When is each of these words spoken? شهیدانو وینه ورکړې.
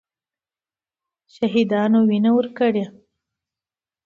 شهیدانو 1.35 1.99
وینه 2.09 2.31
ورکړې. 2.37 2.85